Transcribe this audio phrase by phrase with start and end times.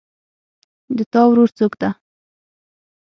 [0.97, 1.89] د تا ورور څوک ده